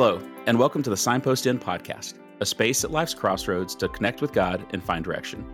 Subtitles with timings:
[0.00, 4.22] Hello, and welcome to the Signpost Inn podcast, a space at life's crossroads to connect
[4.22, 5.44] with God and find direction.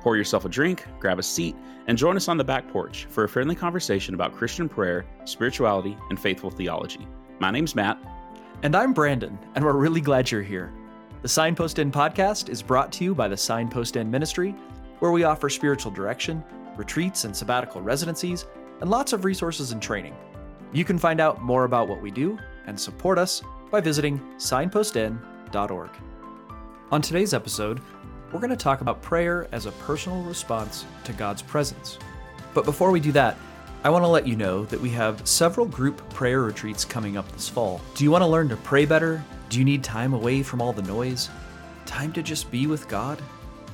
[0.00, 1.54] Pour yourself a drink, grab a seat,
[1.86, 5.96] and join us on the back porch for a friendly conversation about Christian prayer, spirituality,
[6.10, 7.06] and faithful theology.
[7.38, 7.96] My name's Matt.
[8.64, 10.72] And I'm Brandon, and we're really glad you're here.
[11.22, 14.56] The Signpost Inn podcast is brought to you by the Signpost Inn Ministry,
[14.98, 16.42] where we offer spiritual direction,
[16.76, 18.44] retreats and sabbatical residencies,
[18.80, 20.16] and lots of resources and training.
[20.72, 22.36] You can find out more about what we do
[22.66, 23.40] and support us
[23.70, 25.90] by visiting signpostinn.org.
[26.90, 27.80] On today's episode,
[28.32, 31.98] we're going to talk about prayer as a personal response to God's presence.
[32.52, 33.36] But before we do that,
[33.84, 37.30] I want to let you know that we have several group prayer retreats coming up
[37.32, 37.80] this fall.
[37.94, 39.22] Do you want to learn to pray better?
[39.50, 41.28] Do you need time away from all the noise?
[41.84, 43.20] Time to just be with God?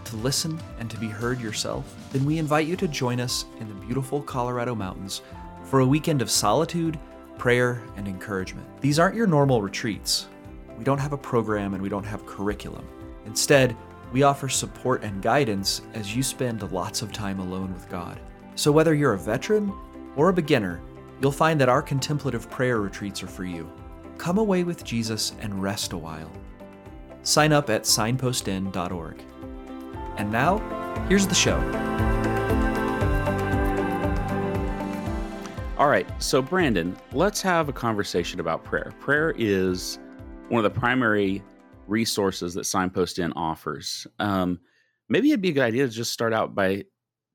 [0.07, 1.95] To listen and to be heard yourself?
[2.13, 5.23] Then we invite you to join us in the beautiful Colorado mountains
[5.65, 6.99] for a weekend of solitude,
[7.41, 8.67] prayer, and encouragement.
[8.83, 10.29] These aren't your normal retreats.
[10.77, 12.87] We don't have a program and we don't have curriculum.
[13.25, 13.75] Instead,
[14.13, 18.21] we offer support and guidance as you spend lots of time alone with God.
[18.57, 19.73] So, whether you're a veteran
[20.17, 20.83] or a beginner,
[21.23, 23.73] you'll find that our contemplative prayer retreats are for you.
[24.19, 26.31] Come away with Jesus and rest a while.
[27.23, 29.23] Sign up at signpostinn.org.
[30.19, 30.59] And now,
[31.09, 31.59] here's the show.
[35.81, 38.93] All right, so Brandon, let's have a conversation about prayer.
[39.01, 39.99] Prayer is
[40.51, 41.43] one of the primary
[41.87, 44.07] resources that Signpost Inn offers.
[44.19, 44.61] Um,
[45.09, 46.85] maybe it'd be a good idea to just start out by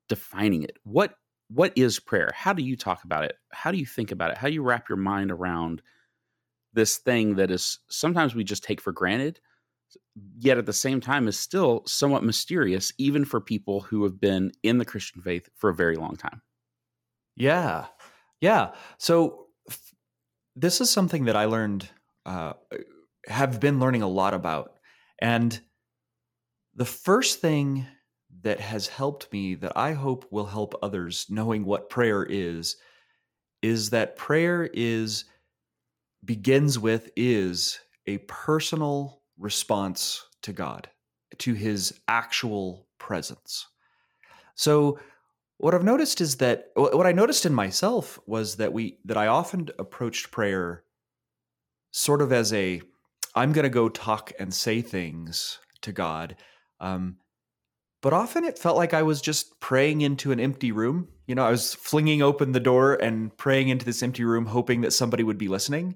[0.09, 0.77] defining it.
[0.83, 1.15] What
[1.49, 2.31] what is prayer?
[2.35, 3.35] How do you talk about it?
[3.51, 4.37] How do you think about it?
[4.37, 5.81] How do you wrap your mind around
[6.71, 9.39] this thing that is sometimes we just take for granted,
[10.37, 14.51] yet at the same time is still somewhat mysterious, even for people who have been
[14.61, 16.43] in the Christian faith for a very long time?
[17.35, 17.87] Yeah.
[18.41, 18.71] Yeah.
[18.97, 19.93] So f-
[20.55, 21.89] this is something that I learned
[22.25, 22.53] uh,
[23.27, 24.73] have been learning a lot about.
[25.19, 25.59] And
[26.75, 27.85] the first thing
[28.41, 32.75] that has helped me that I hope will help others knowing what prayer is
[33.61, 35.25] is that prayer is
[36.23, 40.89] begins with is a personal response to God,
[41.39, 43.67] to his actual presence.
[44.55, 44.99] So
[45.57, 49.27] what I've noticed is that what I noticed in myself was that we that I
[49.27, 50.83] often approached prayer
[51.91, 52.81] sort of as a
[53.35, 56.35] I'm going to go talk and say things to God.
[56.79, 57.17] Um,
[58.01, 61.07] but often it felt like I was just praying into an empty room.
[61.25, 64.81] You know, I was flinging open the door and praying into this empty room, hoping
[64.81, 65.95] that somebody would be listening.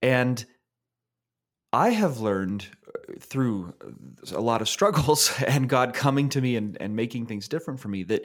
[0.00, 0.44] And
[1.72, 3.74] I have learned uh, through
[4.32, 7.88] a lot of struggles and God coming to me and, and making things different for
[7.88, 8.24] me that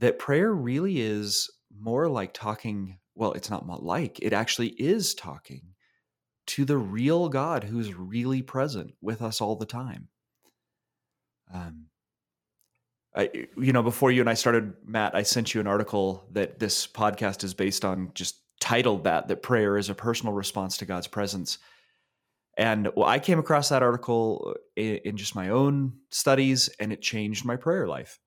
[0.00, 2.98] that prayer really is more like talking.
[3.14, 5.74] Well, it's not like it actually is talking
[6.46, 10.08] to the real God who's really present with us all the time.
[11.52, 11.86] Um,
[13.14, 16.58] I, you know, before you and I started, Matt, I sent you an article that
[16.58, 20.86] this podcast is based on, just titled that, that prayer is a personal response to
[20.86, 21.58] God's presence.
[22.58, 27.00] And well, I came across that article in, in just my own studies, and it
[27.00, 28.18] changed my prayer life.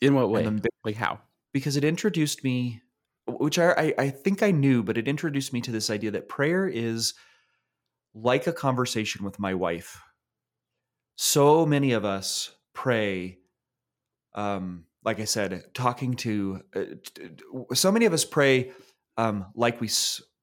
[0.00, 0.42] In what way?
[0.42, 1.20] Then, like how?
[1.52, 2.82] Because it introduced me,
[3.28, 6.68] which I, I, think I knew, but it introduced me to this idea that prayer
[6.68, 7.14] is
[8.14, 10.00] like a conversation with my wife.
[11.16, 13.38] So many of us pray,
[14.34, 16.62] um, like I said, talking to.
[16.74, 18.72] Uh, so many of us pray
[19.16, 19.88] um, like we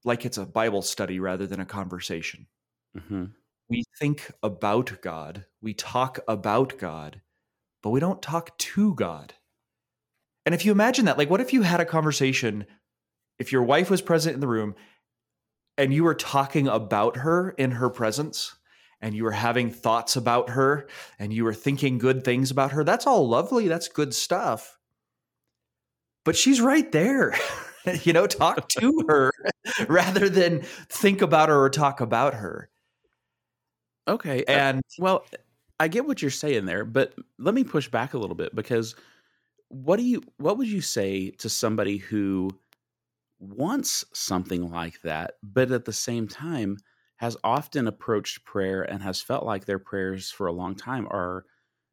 [0.06, 2.48] like it's a Bible study rather than a conversation.
[2.96, 3.26] Mm-hmm.
[3.70, 7.22] We think about God, we talk about God,
[7.82, 9.34] but we don't talk to God.
[10.46, 12.66] And if you imagine that, like, what if you had a conversation?
[13.40, 14.76] If your wife was present in the room
[15.78, 18.56] and you were talking about her in her presence
[19.02, 20.88] and you were having thoughts about her
[21.20, 23.68] and you were thinking good things about her, that's all lovely.
[23.68, 24.78] That's good stuff.
[26.24, 27.36] But she's right there.
[28.04, 29.32] you know, talk to her
[29.88, 32.70] rather than think about her or talk about her.
[34.08, 34.44] Okay.
[34.52, 35.26] Uh, and uh, well,
[35.80, 38.96] I get what you're saying there, but let me push back a little bit because
[39.70, 42.50] what do you what would you say to somebody who
[43.40, 46.78] wants something like that, but at the same time
[47.18, 51.46] has often approached prayer and has felt like their prayers for a long time are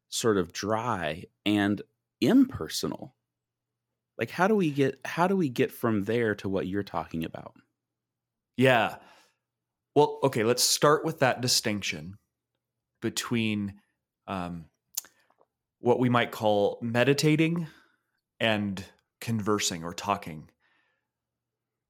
[0.09, 1.81] sort of dry and
[2.21, 3.15] impersonal.
[4.17, 7.23] Like how do we get how do we get from there to what you're talking
[7.23, 7.55] about?
[8.57, 8.99] Yeah.
[9.95, 12.17] Well, okay, let's start with that distinction
[13.01, 13.75] between
[14.27, 14.65] um,
[15.79, 17.67] what we might call meditating
[18.39, 18.83] and
[19.21, 20.49] conversing or talking.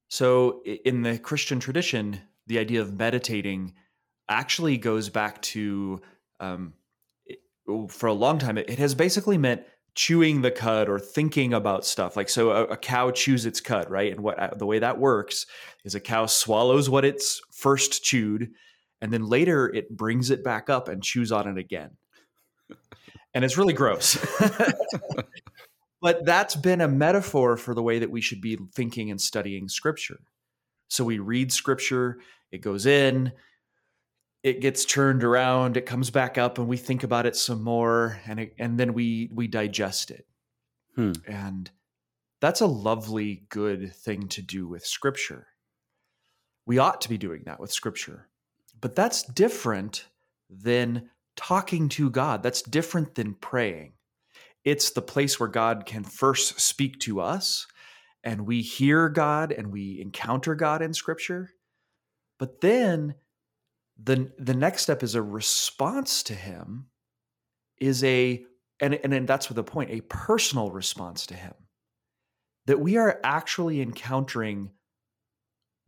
[0.10, 3.74] So, in the Christian tradition, the idea of meditating
[4.30, 6.02] actually goes back to
[6.40, 6.74] um,
[7.90, 8.58] for a long time.
[8.58, 9.64] It, has basically meant
[9.96, 12.18] chewing the cud or thinking about stuff.
[12.18, 14.12] Like so, a, a cow chews its cud, right?
[14.12, 15.46] And what uh, the way that works
[15.84, 18.52] is a cow swallows what it's first chewed,
[19.02, 21.92] and then later it brings it back up and chews on it again.
[23.34, 24.18] And it's really gross.
[26.02, 29.68] but that's been a metaphor for the way that we should be thinking and studying
[29.68, 30.20] scripture.
[30.88, 32.20] So we read scripture,
[32.52, 33.32] it goes in,
[34.44, 38.20] it gets churned around, it comes back up, and we think about it some more,
[38.28, 40.28] and it, and then we we digest it.
[40.96, 41.14] Hmm.
[41.26, 41.72] And
[42.42, 45.48] that's a lovely, good thing to do with scripture.
[46.66, 48.28] We ought to be doing that with scripture.
[48.80, 50.08] But that's different
[50.50, 52.44] than talking to God.
[52.44, 53.94] That's different than praying.
[54.66, 57.68] It's the place where God can first speak to us
[58.24, 61.52] and we hear God and we encounter God in scripture.
[62.40, 63.16] But then
[64.04, 66.88] the the next step is a response to him
[67.80, 68.44] is a
[68.80, 71.54] and and, and that's the point a personal response to him
[72.66, 74.72] that we are actually encountering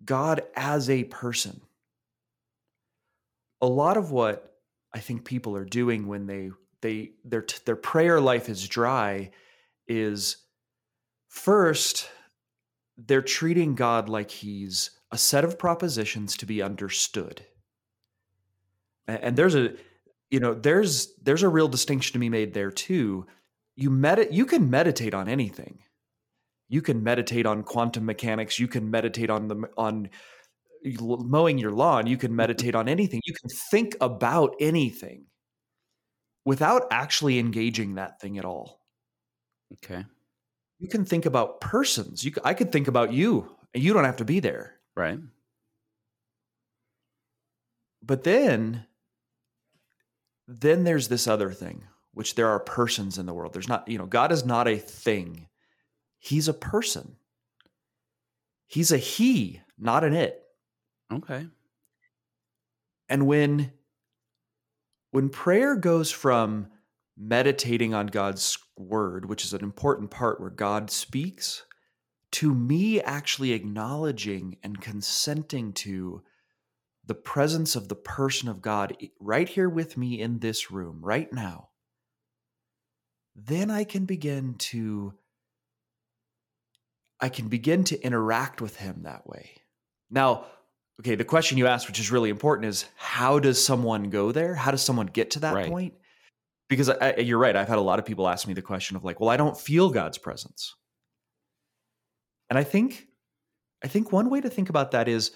[0.03, 1.61] God as a person.
[3.61, 4.55] A lot of what
[4.93, 6.51] I think people are doing when they
[6.81, 9.31] they their their prayer life is dry
[9.87, 10.37] is
[11.29, 12.09] first
[12.97, 17.45] they're treating God like he's a set of propositions to be understood.
[19.07, 19.73] And there's a
[20.31, 23.27] you know there's there's a real distinction to be made there too.
[23.75, 25.79] You med you can meditate on anything.
[26.67, 30.09] You can meditate on quantum mechanics, you can meditate on the on
[30.99, 32.37] mowing your lawn, you can mm-hmm.
[32.37, 33.21] meditate on anything.
[33.25, 35.25] You can think about anything
[36.45, 38.81] without actually engaging that thing at all.
[39.73, 40.05] Okay.
[40.79, 42.23] You can think about persons.
[42.23, 44.75] You, I could think about you, and you don't have to be there.
[44.95, 45.19] Right.
[48.03, 48.85] But then,
[50.47, 51.83] then there's this other thing,
[52.13, 53.53] which there are persons in the world.
[53.53, 55.47] There's not, you know, God is not a thing.
[56.19, 57.15] He's a person.
[58.67, 60.41] He's a he, not an it.
[61.11, 61.47] Okay.
[63.09, 63.71] And when
[65.11, 66.67] when prayer goes from
[67.17, 71.63] meditating on God's word, which is an important part where God speaks,
[72.31, 76.21] to me actually acknowledging and consenting to
[77.05, 81.31] the presence of the person of God right here with me in this room, right
[81.31, 81.69] now,
[83.35, 85.13] then I can begin to
[87.19, 89.51] I can begin to interact with him that way.
[90.11, 90.45] Now,
[90.99, 94.53] okay, the question you asked, which is really important, is how does someone go there?
[94.53, 95.67] How does someone get to that right.
[95.69, 95.93] point?
[96.69, 97.55] because I, you're right.
[97.55, 99.57] I've had a lot of people ask me the question of like, well, I don't
[99.57, 100.75] feel God's presence.
[102.49, 103.07] And I think,
[103.83, 105.31] I think one way to think about that is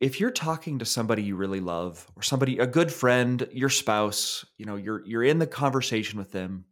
[0.00, 4.44] if you're talking to somebody you really love or somebody, a good friend, your spouse,
[4.56, 6.64] you know, you're, you're in the conversation with them.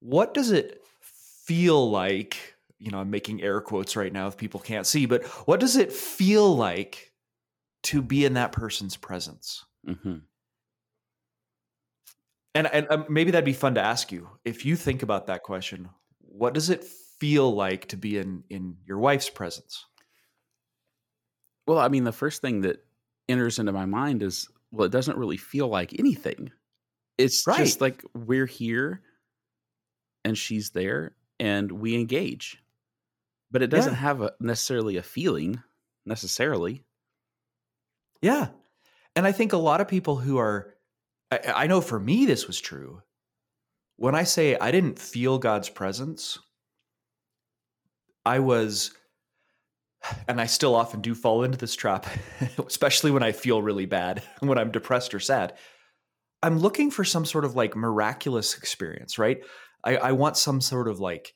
[0.00, 0.82] What does it
[1.44, 2.36] feel like?
[2.78, 5.76] You know, I'm making air quotes right now if people can't see, but what does
[5.76, 7.12] it feel like
[7.84, 9.64] to be in that person's presence?
[9.88, 10.16] Mm-hmm
[12.54, 15.42] and and um, maybe that'd be fun to ask you if you think about that
[15.42, 15.88] question.
[16.20, 19.84] What does it feel like to be in in your wife's presence?
[21.66, 22.84] Well, I mean, the first thing that
[23.28, 26.50] enters into my mind is well, it doesn't really feel like anything.
[27.16, 27.58] It's right.
[27.58, 29.02] just like we're here
[30.24, 32.58] and she's there and we engage.
[33.50, 33.98] But it doesn't yeah.
[33.98, 35.62] have a, necessarily a feeling
[36.04, 36.82] necessarily.
[38.20, 38.48] Yeah.
[39.14, 40.74] And I think a lot of people who are
[41.30, 43.02] I, I know for me this was true.
[43.96, 46.38] When I say I didn't feel God's presence,
[48.26, 48.92] I was,
[50.28, 52.06] and I still often do fall into this trap,
[52.66, 55.54] especially when I feel really bad, when I'm depressed or sad.
[56.42, 59.38] I'm looking for some sort of like miraculous experience, right?
[59.82, 61.34] I, I want some sort of like,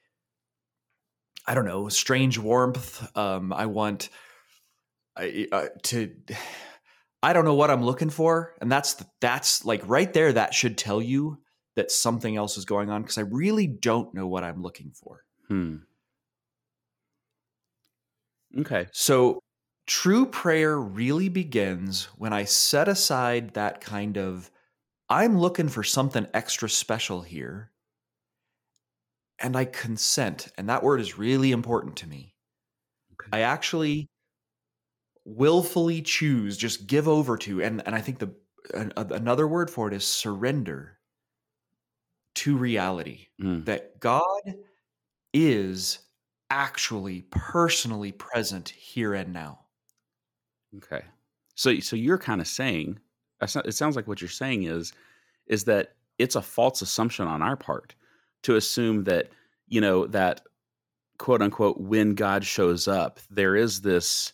[1.47, 3.17] I don't know, strange warmth.
[3.17, 4.11] Um, I want
[5.17, 6.15] I, uh, to
[7.23, 10.33] I don't know what I'm looking for, and that's the, that's like right there.
[10.33, 11.39] That should tell you
[11.75, 15.25] that something else is going on because I really don't know what I'm looking for.
[15.49, 15.77] Hmm.
[18.57, 18.87] Okay.
[18.93, 19.41] So
[19.87, 24.51] true prayer really begins when I set aside that kind of
[25.09, 27.71] I'm looking for something extra special here,
[29.39, 32.35] and I consent, and that word is really important to me.
[33.15, 33.31] Okay.
[33.33, 34.07] I actually
[35.25, 38.35] willfully choose, just give over to, and and I think the
[38.75, 40.99] another word for it is surrender
[42.35, 43.65] to reality mm.
[43.65, 44.23] that God
[45.33, 46.01] is
[46.51, 49.61] actually personally present here and now.
[50.77, 51.03] Okay.
[51.55, 52.99] So so you're kind of saying
[53.41, 54.93] it sounds like what you're saying is
[55.47, 57.95] is that it's a false assumption on our part
[58.43, 59.29] to assume that
[59.67, 60.43] you know that
[61.19, 64.33] quote unquote when God shows up there is this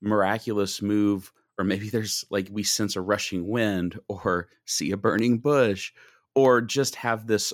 [0.00, 5.38] miraculous move or maybe there's like we sense a rushing wind or see a burning
[5.38, 5.92] bush
[6.34, 7.52] or just have this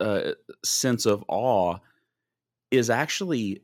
[0.00, 0.32] uh,
[0.64, 1.76] sense of awe
[2.70, 3.62] is actually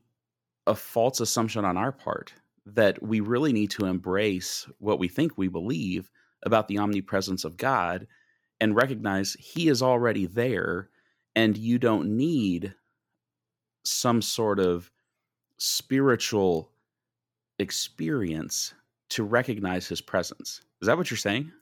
[0.67, 2.33] a false assumption on our part
[2.67, 6.11] that we really need to embrace what we think we believe
[6.45, 8.07] about the omnipresence of God
[8.61, 10.91] and recognize He is already there
[11.37, 12.75] and you don't need
[13.85, 14.91] some sort of
[15.59, 16.73] spiritual
[17.59, 18.75] experience
[19.11, 20.63] to recognize His presence.
[20.81, 21.53] Is that what you're saying?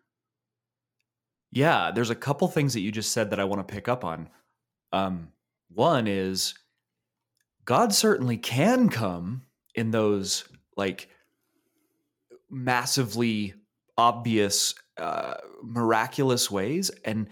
[1.52, 4.04] Yeah, there's a couple things that you just said that I want to pick up
[4.04, 4.28] on.
[4.92, 5.28] Um,
[5.68, 6.54] one is
[7.64, 9.42] God certainly can come
[9.74, 10.44] in those
[10.76, 11.08] like
[12.50, 13.54] massively
[13.96, 16.90] obvious, uh, miraculous ways.
[17.04, 17.28] And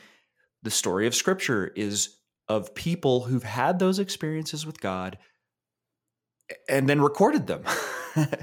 [0.62, 2.17] the story of Scripture is
[2.49, 5.19] of people who've had those experiences with God
[6.69, 7.65] and then recorded them.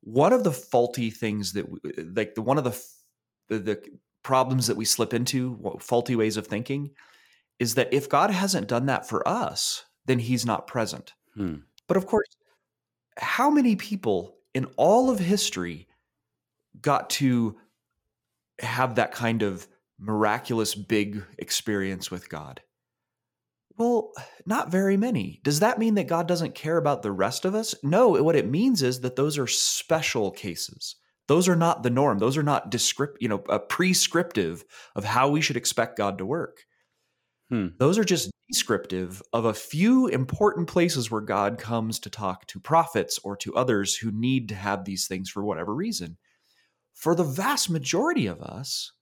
[0.00, 1.66] one of the faulty things that,
[2.16, 2.80] like the one of the
[3.48, 3.82] the, the
[4.22, 6.90] problems that we slip into, faulty ways of thinking,
[7.60, 11.14] is that if God hasn't done that for us, then He's not present.
[11.34, 11.56] Hmm.
[11.86, 12.28] But of course,
[13.18, 15.86] how many people in all of history
[16.80, 17.56] got to
[18.58, 19.66] have that kind of
[19.98, 22.60] miraculous big experience with God?
[23.78, 24.12] Well,
[24.46, 25.40] not very many.
[25.44, 27.74] Does that mean that God doesn't care about the rest of us?
[27.82, 30.96] No, what it means is that those are special cases.
[31.28, 32.18] Those are not the norm.
[32.18, 36.26] Those are not descript, you know, a prescriptive of how we should expect God to
[36.26, 36.64] work.
[37.50, 37.68] Hmm.
[37.78, 42.60] Those are just descriptive of a few important places where God comes to talk to
[42.60, 46.16] prophets or to others who need to have these things for whatever reason.
[46.94, 48.92] For the vast majority of us,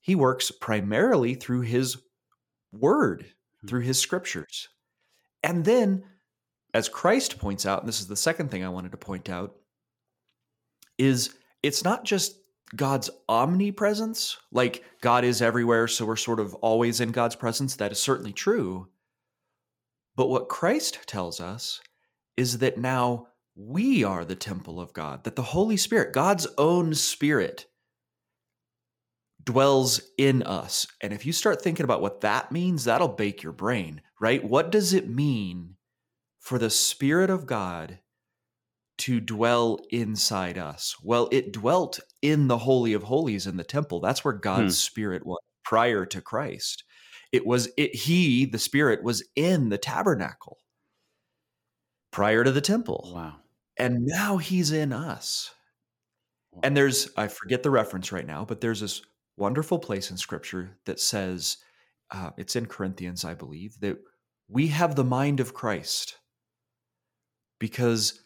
[0.00, 1.98] he works primarily through his
[2.72, 3.26] word,
[3.60, 3.66] hmm.
[3.66, 4.68] through his scriptures.
[5.42, 6.04] And then,
[6.72, 9.56] as Christ points out, and this is the second thing I wanted to point out,
[10.98, 12.36] is it's not just
[12.76, 17.76] God's omnipresence, like God is everywhere, so we're sort of always in God's presence.
[17.76, 18.88] That is certainly true.
[20.16, 21.80] But what Christ tells us
[22.36, 26.94] is that now we are the temple of God, that the Holy Spirit, God's own
[26.94, 27.66] Spirit,
[29.42, 30.86] dwells in us.
[31.00, 34.44] And if you start thinking about what that means, that'll bake your brain, right?
[34.44, 35.76] What does it mean
[36.38, 37.98] for the Spirit of God
[39.00, 40.96] to dwell inside us?
[41.02, 44.00] Well, it dwelt in the Holy of Holies in the temple.
[44.00, 44.90] That's where God's hmm.
[44.90, 46.84] Spirit was prior to Christ.
[47.32, 50.58] It was it he, the Spirit, was in the tabernacle
[52.10, 53.12] prior to the temple.
[53.14, 53.36] Wow.
[53.76, 55.52] And now he's in us.
[56.52, 56.60] Wow.
[56.64, 59.02] And there's, I forget the reference right now, but there's this
[59.36, 61.58] wonderful place in scripture that says,
[62.10, 63.98] uh, it's in Corinthians, I believe, that
[64.48, 66.18] we have the mind of Christ
[67.60, 68.24] because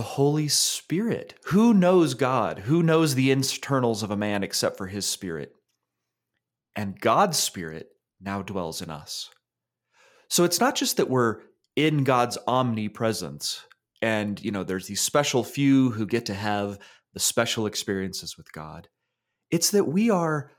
[0.00, 1.34] the Holy Spirit.
[1.48, 2.60] Who knows God?
[2.60, 5.52] Who knows the internals of a man except for his spirit?
[6.74, 7.88] And God's spirit
[8.18, 9.28] now dwells in us.
[10.30, 11.42] So it's not just that we're
[11.76, 13.62] in God's omnipresence
[14.00, 16.78] and you know there's these special few who get to have
[17.12, 18.88] the special experiences with God.
[19.50, 20.50] It's that we are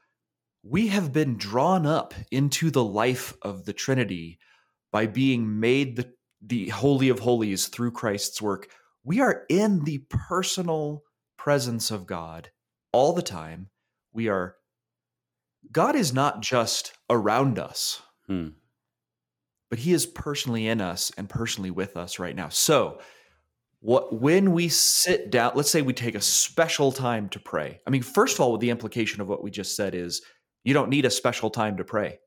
[0.62, 4.38] we have been drawn up into the life of the Trinity
[4.92, 8.68] by being made the the holy of holies through Christ's work
[9.04, 11.04] we are in the personal
[11.38, 12.50] presence of God
[12.92, 13.70] all the time.
[14.14, 14.56] We are,
[15.72, 18.50] God is not just around us, hmm.
[19.70, 22.50] but He is personally in us and personally with us right now.
[22.50, 23.00] So,
[23.80, 27.82] what when we sit down, let's say we take a special time to pray.
[27.88, 30.22] I mean, first of all, the implication of what we just said is
[30.64, 32.20] you don't need a special time to pray.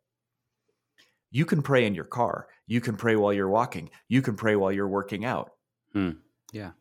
[1.30, 2.48] You can pray in your car.
[2.66, 3.90] You can pray while you're walking.
[4.08, 5.50] You can pray while you're working out.
[5.92, 6.10] Hmm.
[6.52, 6.72] Yeah.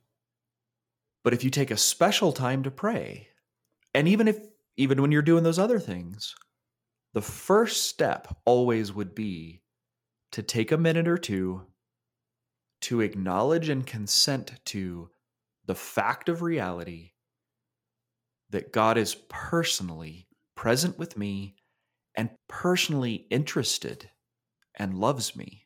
[1.23, 3.29] But if you take a special time to pray,
[3.93, 4.39] and even if
[4.75, 6.35] even when you're doing those other things,
[7.13, 9.61] the first step always would be
[10.31, 11.61] to take a minute or two
[12.81, 15.09] to acknowledge and consent to
[15.65, 17.11] the fact of reality
[18.49, 21.55] that God is personally present with me
[22.15, 24.09] and personally interested
[24.75, 25.62] and loves me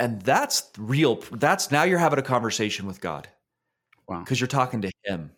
[0.00, 3.28] and that's real that's now you're having a conversation with god.
[4.08, 4.20] Wow.
[4.20, 5.30] Because you're talking to him.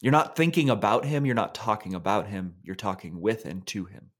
[0.00, 3.84] You're not thinking about him you're not talking about him you're talking with and to
[3.84, 4.10] him.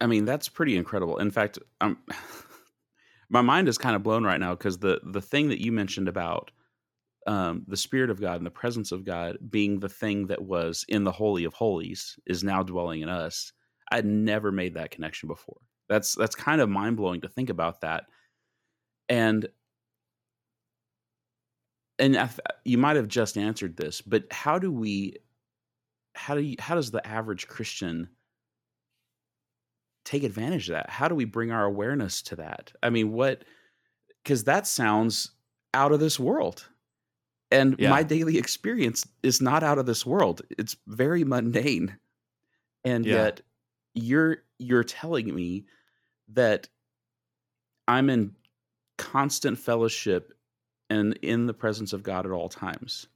[0.00, 1.16] I mean that's pretty incredible.
[1.18, 1.96] In fact i'm
[3.30, 6.08] my mind is kind of blown right now because the the thing that you mentioned
[6.08, 6.50] about
[7.26, 10.84] um, the spirit of God and the presence of God being the thing that was
[10.88, 13.52] in the holy of holies is now dwelling in us.
[13.92, 15.58] I'd never made that connection before.
[15.90, 18.04] That's that's kind of mind blowing to think about that,
[19.10, 19.46] and
[21.98, 22.30] and I,
[22.64, 25.16] you might have just answered this, but how do we,
[26.14, 28.08] how do you, how does the average Christian
[30.06, 30.88] take advantage of that?
[30.88, 32.72] How do we bring our awareness to that?
[32.82, 33.44] I mean, what?
[34.24, 35.32] Because that sounds
[35.74, 36.66] out of this world
[37.50, 37.90] and yeah.
[37.90, 41.96] my daily experience is not out of this world it's very mundane
[42.84, 43.14] and yeah.
[43.14, 43.40] yet
[43.94, 45.64] you're you're telling me
[46.32, 46.68] that
[47.88, 48.32] i'm in
[48.98, 50.32] constant fellowship
[50.88, 53.06] and in the presence of god at all times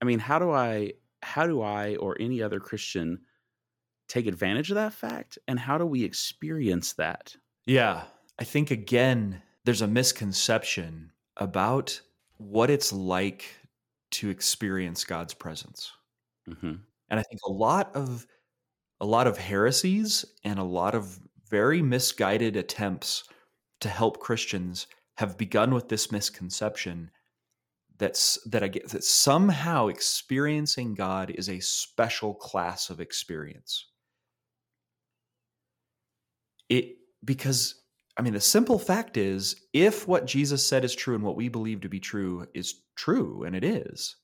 [0.00, 3.18] i mean how do i how do i or any other christian
[4.08, 8.02] take advantage of that fact and how do we experience that yeah
[8.38, 12.00] i think again there's a misconception about
[12.38, 13.44] what it's like
[14.10, 15.92] to experience God's presence.
[16.48, 16.74] Mm-hmm.
[17.10, 18.26] And I think a lot of
[19.00, 21.18] a lot of heresies and a lot of
[21.52, 23.24] very misguided attempts
[23.80, 27.10] to help Christians have begun with this misconception
[27.98, 33.86] that's that I get that somehow experiencing God is a special class of experience.
[36.68, 37.76] It because
[38.18, 41.48] I mean, the simple fact is if what Jesus said is true and what we
[41.48, 44.16] believe to be true is true, and it is,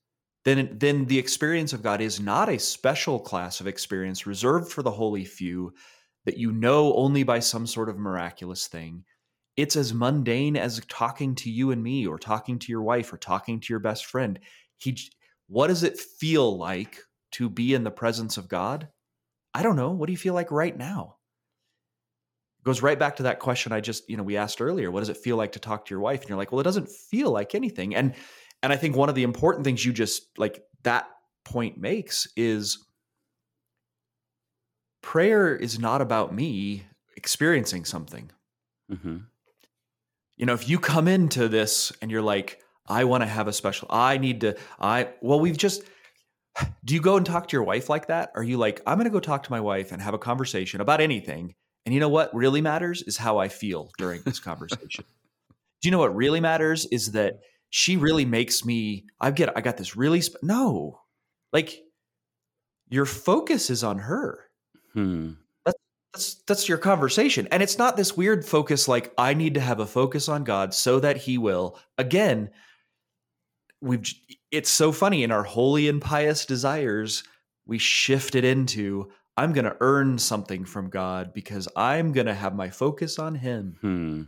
[0.45, 4.83] then, then the experience of God is not a special class of experience reserved for
[4.83, 5.73] the holy few
[6.29, 9.03] that you know only by some sort of miraculous thing.
[9.57, 13.17] It's as mundane as talking to you and me, or talking to your wife, or
[13.17, 14.39] talking to your best friend.
[14.77, 14.99] He,
[15.47, 16.99] what does it feel like
[17.33, 18.89] to be in the presence of God?
[19.55, 19.93] I don't know.
[19.93, 21.15] What do you feel like right now?
[22.63, 24.91] goes right back to that question I just, you know, we asked earlier.
[24.91, 26.21] What does it feel like to talk to your wife?
[26.21, 27.95] And you're like, well, it doesn't feel like anything.
[27.95, 28.15] And
[28.63, 31.09] and I think one of the important things you just like that
[31.47, 32.85] point makes is
[35.09, 36.85] prayer is not about me
[37.17, 38.31] experiencing something.
[38.93, 39.17] Mm-hmm.
[40.37, 43.55] You know, if you come into this and you're like, I want to have a
[43.55, 45.83] special, I need to, I, well, we've just,
[46.85, 48.33] do you go and talk to your wife like that?
[48.35, 50.83] Are you like, I'm going to go talk to my wife and have a conversation
[50.83, 51.55] about anything?
[51.87, 55.07] And you know what really matters is how I feel during this conversation.
[55.81, 57.39] Do you know what really matters is that
[57.71, 61.01] she really makes me I get I got this really sp- no.
[61.51, 61.81] Like
[62.91, 64.48] your focus is on her.
[64.93, 65.33] Hmm.
[65.65, 65.79] That's
[66.13, 67.49] that's that's your conversation.
[67.51, 70.75] And it's not this weird focus like I need to have a focus on God
[70.75, 72.51] so that he will again
[73.81, 74.13] we've
[74.51, 77.23] it's so funny in our holy and pious desires
[77.67, 82.35] we shift it into I'm going to earn something from God because I'm going to
[82.35, 83.77] have my focus on Him.
[83.81, 84.23] Hmm.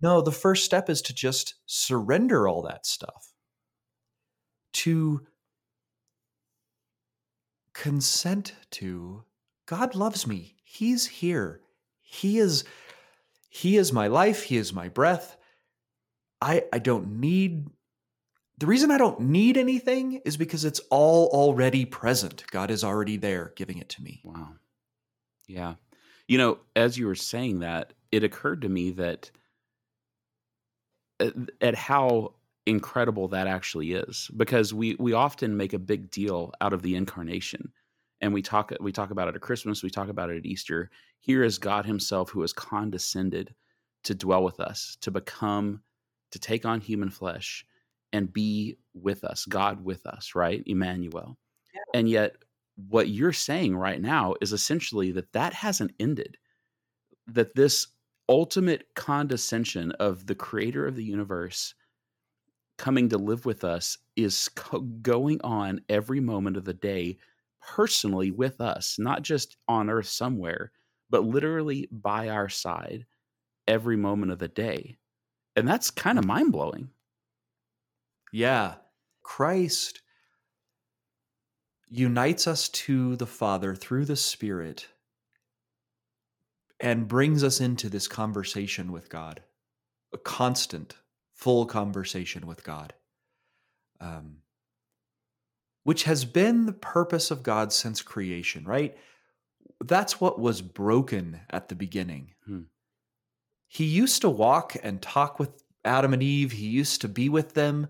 [0.00, 3.32] No, the first step is to just surrender all that stuff,
[4.72, 5.20] to
[7.74, 9.22] consent to
[9.66, 10.56] God loves me.
[10.64, 11.60] He's here.
[12.02, 12.64] He is
[13.48, 15.36] he is my life, he is my breath.
[16.40, 17.66] I I don't need
[18.58, 22.44] the reason I don't need anything is because it's all already present.
[22.50, 24.20] God is already there giving it to me.
[24.24, 24.54] Wow.
[25.48, 25.74] Yeah.
[26.28, 29.30] You know, as you were saying that, it occurred to me that
[31.20, 32.34] at, at how
[32.66, 36.96] incredible that actually is because we we often make a big deal out of the
[36.96, 37.72] incarnation
[38.24, 40.90] and we talk we talk about it at Christmas, we talk about it at Easter.
[41.20, 43.54] Here is God himself who has condescended
[44.04, 45.82] to dwell with us, to become
[46.30, 47.66] to take on human flesh
[48.14, 50.62] and be with us, God with us, right?
[50.64, 51.36] Emmanuel.
[51.74, 51.80] Yeah.
[51.92, 52.36] And yet,
[52.88, 56.38] what you're saying right now is essentially that that hasn't ended,
[57.26, 57.88] that this
[58.30, 61.74] ultimate condescension of the creator of the universe
[62.78, 67.18] coming to live with us is co- going on every moment of the day
[67.66, 70.72] personally with us, not just on earth somewhere,
[71.10, 73.06] but literally by our side
[73.66, 74.96] every moment of the day.
[75.56, 76.90] And that's kind of mind blowing.
[78.32, 78.74] Yeah.
[79.22, 80.02] Christ
[81.88, 84.88] unites us to the Father through the Spirit
[86.80, 89.42] and brings us into this conversation with God,
[90.12, 90.96] a constant,
[91.32, 92.92] full conversation with God,
[94.00, 94.38] um,
[95.84, 98.96] which has been the purpose of God since creation, right?
[99.84, 102.32] That's what was broken at the beginning.
[102.46, 102.62] Hmm.
[103.68, 107.52] He used to walk and talk with Adam and Eve, he used to be with
[107.54, 107.88] them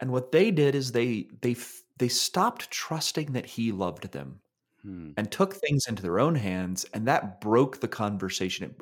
[0.00, 1.54] and what they did is they they
[1.98, 4.40] they stopped trusting that he loved them
[4.82, 5.10] hmm.
[5.16, 8.74] and took things into their own hands and that broke the conversation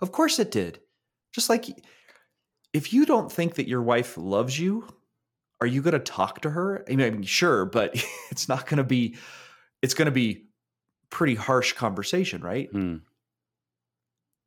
[0.00, 0.80] of course it did
[1.32, 1.66] Just like
[2.72, 4.84] if you don't think that your wife loves you,
[5.60, 6.84] are you going to talk to her?
[6.88, 7.94] I mean, sure, but
[8.30, 9.16] it's not going to be
[9.82, 10.46] it's going to be
[11.10, 12.70] pretty harsh conversation, right?
[12.70, 12.96] Hmm.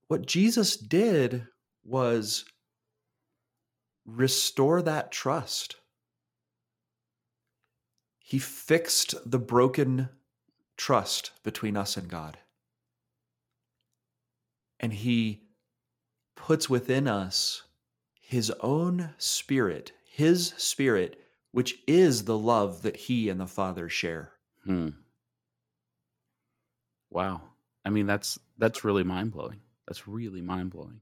[0.08, 1.48] What Jesus did
[1.84, 2.46] was
[4.06, 5.76] restore that trust.
[8.20, 10.10] He fixed the broken
[10.78, 12.38] trust between us and God.
[14.80, 15.43] And he
[16.36, 17.63] puts within us
[18.22, 24.32] his own spirit, his spirit, which is the love that he and the Father share.
[24.65, 24.89] Hmm.
[27.12, 27.41] Wow.
[27.86, 29.60] I mean, that's that's really mind blowing.
[29.88, 31.01] That's really mind blowing.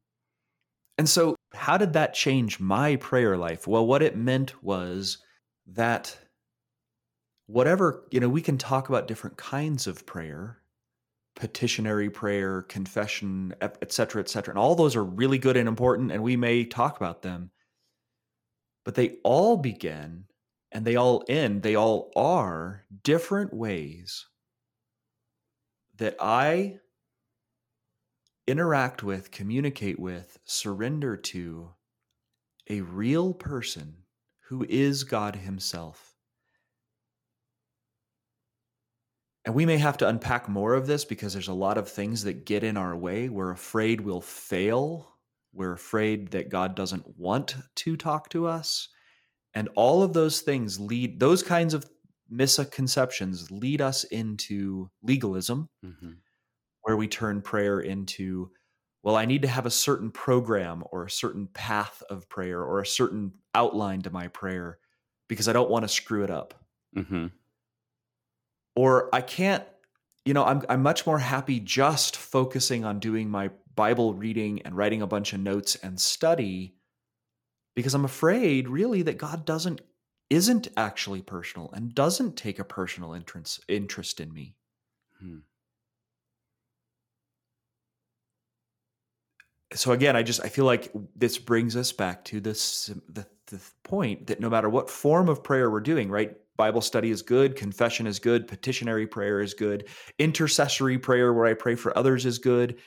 [0.98, 3.68] And so, how did that change my prayer life?
[3.68, 5.20] Well, what it meant was
[5.68, 6.18] that
[7.48, 10.58] whatever, you know, we can talk about different kinds of prayer,
[11.38, 14.52] petitionary prayer, confession, et cetera, et cetera.
[14.52, 17.52] And all those are really good and important, and we may talk about them.
[18.86, 20.26] But they all begin
[20.72, 24.28] and they all end, they all are different ways
[25.98, 26.78] that I
[28.48, 31.72] interact with, communicate with, surrender to
[32.70, 33.96] a real person
[34.48, 36.16] who is God Himself.
[39.46, 42.24] And we may have to unpack more of this because there's a lot of things
[42.24, 43.30] that get in our way.
[43.30, 45.15] We're afraid we'll fail.
[45.56, 48.90] We're afraid that God doesn't want to talk to us.
[49.56, 51.90] And all of those things lead, those kinds of
[52.30, 56.26] misconceptions lead us into legalism, hmm
[56.82, 58.52] where we turn prayer into,
[59.04, 62.80] well, I need to have a certain program or a certain path of prayer or
[62.80, 64.80] a certain outline to my prayer
[65.28, 66.66] because I don't want to screw it up.
[66.96, 67.28] hmm
[68.76, 69.64] Or I can't,
[70.26, 74.76] you know, I'm, I'm much more happy just focusing on doing my Bible reading and
[74.76, 76.76] writing a bunch of notes and study
[77.76, 79.82] because I'm afraid really that God doesn't
[80.30, 84.56] isn't actually personal and doesn't take a personal interest interest in me.
[85.20, 85.40] Hmm.
[89.76, 93.62] so again i just i feel like this brings us back to this the, the
[93.84, 97.56] point that no matter what form of prayer we're doing right bible study is good
[97.56, 99.88] confession is good petitionary prayer is good
[100.20, 102.78] intercessory prayer where i pray for others is good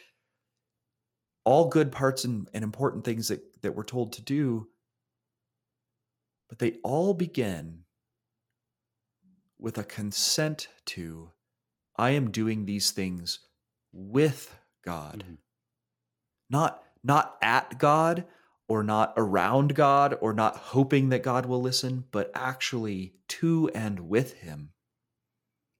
[1.49, 4.69] all good parts and, and important things that, that we're told to do
[6.49, 7.81] but they all begin
[9.59, 11.31] with a consent to
[11.97, 13.41] i am doing these things
[13.93, 15.39] with god Mhm.
[16.51, 18.27] not not at God
[18.69, 24.01] or not around God or not hoping that God will listen, but actually to and
[24.09, 24.71] with him.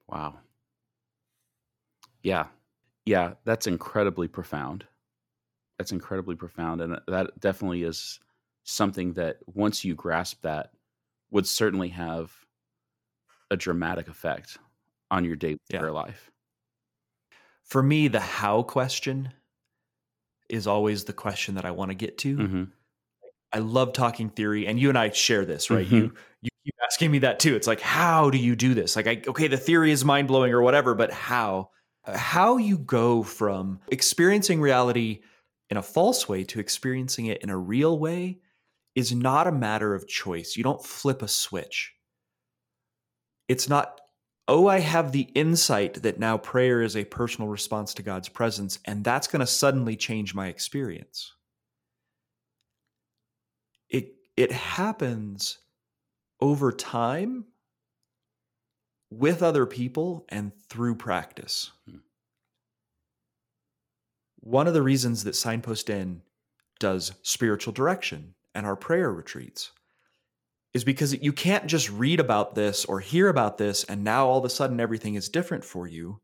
[0.09, 0.41] Wow.
[2.23, 2.49] Yeah.
[3.07, 4.88] Yeah, that's incredibly profound.
[5.79, 6.81] That's incredibly profound.
[6.81, 8.19] And that definitely is
[8.65, 10.73] something that once you grasp that
[11.31, 12.33] would certainly have
[13.51, 14.59] a dramatic effect
[15.11, 15.79] on your daily Yeah.
[15.81, 16.31] prayer life.
[17.63, 19.33] For me, the how question
[20.49, 22.37] is always the question that I want to get to.
[22.37, 22.65] hmm
[23.51, 25.87] I love talking theory, and you and I share this, right?
[25.87, 26.13] You
[26.43, 27.57] you keep asking me that too.
[27.57, 28.95] It's like, how do you do this?
[28.95, 31.71] Like, I, okay, the theory is mind blowing or whatever, but how?
[32.05, 35.21] How you go from experiencing reality
[35.71, 38.39] in a false way to experiencing it in a real way
[38.95, 40.57] is not a matter of choice.
[40.57, 41.95] You don't flip a switch.
[43.49, 44.01] It's not,
[44.49, 48.79] oh, I have the insight that now prayer is a personal response to God's presence,
[48.85, 51.33] and that's going to suddenly change my experience
[53.89, 55.59] it it happens
[56.41, 57.45] over time
[59.11, 61.73] with other people and through practice.
[61.89, 61.97] Hmm.
[64.41, 66.23] One of the reasons that Signpost Inn
[66.81, 69.73] does spiritual direction and our prayer retreats
[70.75, 74.39] is because you can't just read about this or hear about this and now all
[74.39, 76.21] of a sudden everything is different for you.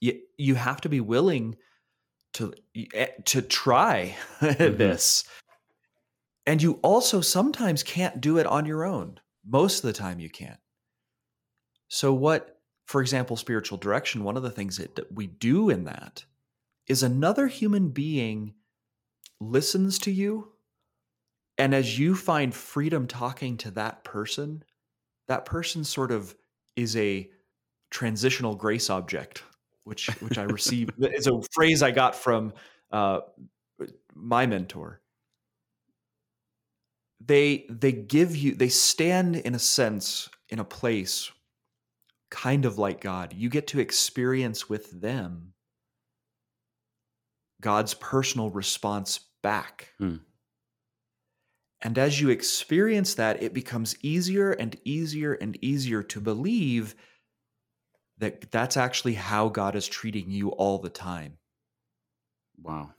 [0.00, 1.56] You, you have to be willing
[2.34, 2.52] to
[2.94, 5.24] eh, to try this
[6.46, 9.18] and you also sometimes can't do it on your own.
[9.44, 10.58] Most of the time, you can't.
[11.88, 15.84] So, what, for example, spiritual direction, one of the things that that we do in
[15.84, 16.24] that
[16.88, 18.54] is another human being
[19.40, 20.52] listens to you.
[21.58, 24.62] And as you find freedom talking to that person,
[25.28, 26.34] that person sort of
[26.76, 27.30] is a
[27.90, 29.42] transitional grace object,
[29.84, 30.92] which, which I received.
[30.98, 32.52] it's a phrase I got from
[32.92, 33.20] uh,
[34.14, 35.00] my mentor
[37.24, 41.30] they they give you they stand in a sense in a place
[42.30, 45.52] kind of like god you get to experience with them
[47.60, 49.92] god's personal response back.
[49.98, 50.16] Hmm.
[51.82, 56.96] And as you experience that, it becomes easier and easier and easier to believe
[58.18, 61.38] that that's actually how God is treating you all the time.
[62.60, 62.90] Wow.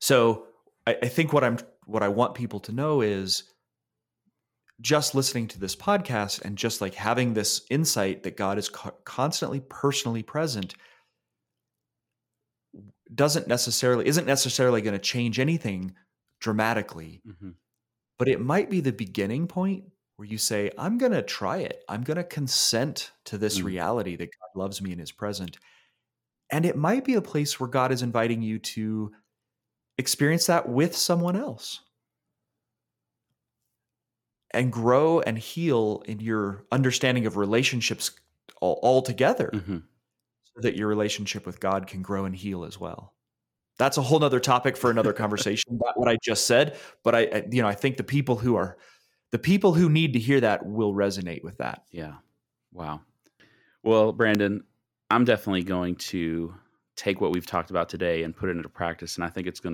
[0.00, 0.46] So
[0.86, 3.44] I, I think what I'm what I want people to know is
[4.82, 8.94] just listening to this podcast and just like having this insight that God is co-
[9.04, 10.74] constantly personally present
[13.14, 15.94] doesn't necessarily isn't necessarily going to change anything
[16.40, 17.50] dramatically hmm
[18.18, 19.84] but it might be the beginning point
[20.16, 21.84] where you say i'm going to try it.
[21.88, 23.64] I'm going to consent to this Mm.
[23.64, 25.58] reality that god loves me and is present.
[26.50, 29.12] And it might be a place where god is inviting you to
[29.98, 31.80] experience that with someone else.
[34.52, 38.12] And grow and heal in your understanding of relationships
[38.60, 39.50] all, altogether.
[39.52, 39.78] Hmm
[40.56, 43.14] so that your relationship with god can grow and heal as well
[43.78, 47.20] that's a whole nother topic for another conversation not what i just said but I,
[47.20, 48.76] I you know i think the people who are
[49.32, 52.14] the people who need to hear that will resonate with that Yeah.
[52.72, 53.00] Wow.
[53.82, 54.64] Well, Brandon,
[55.10, 56.54] I'm definitely going to
[56.96, 59.16] take what we've talked about today and put it into practice.
[59.16, 59.72] And I think it's going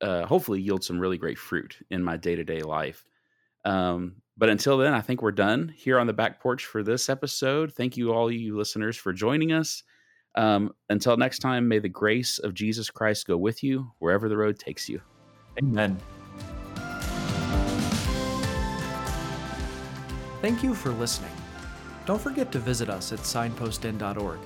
[0.00, 3.04] to uh, hopefully yield some really great fruit in my day to day life.
[3.64, 7.08] Um, but until then, I think we're done here on the back porch for this
[7.08, 7.72] episode.
[7.72, 9.82] Thank you, all you listeners, for joining us.
[10.34, 14.36] Um, until next time, may the grace of Jesus Christ go with you wherever the
[14.36, 15.00] road takes you.
[15.58, 15.98] amen
[20.42, 21.32] Thank you for listening.
[22.04, 24.38] Don't forget to visit us at signpostinn.org.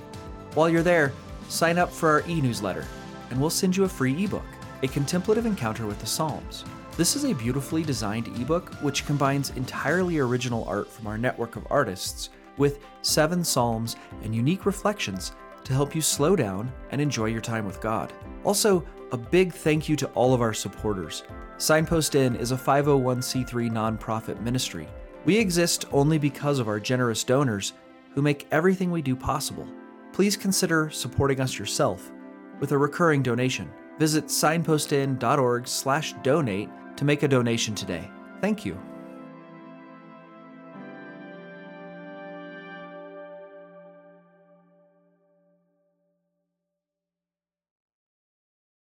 [0.55, 1.13] While you're there,
[1.47, 2.87] sign up for our e newsletter,
[3.29, 4.45] and we'll send you a free ebook,
[4.81, 6.65] A Contemplative Encounter with the Psalms.
[6.97, 11.65] This is a beautifully designed ebook which combines entirely original art from our network of
[11.69, 15.31] artists with seven psalms and unique reflections
[15.63, 18.11] to help you slow down and enjoy your time with God.
[18.43, 21.23] Also, a big thank you to all of our supporters.
[21.57, 24.89] Signpost Inn is a 501c3 nonprofit ministry.
[25.23, 27.71] We exist only because of our generous donors
[28.13, 29.65] who make everything we do possible.
[30.11, 32.11] Please consider supporting us yourself
[32.59, 33.71] with a recurring donation.
[33.97, 36.69] Visit signpostinn.org/donate
[37.01, 38.07] to make a donation today.
[38.41, 38.79] Thank you.